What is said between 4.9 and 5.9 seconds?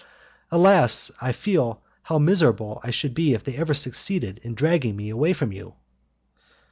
me away from you!"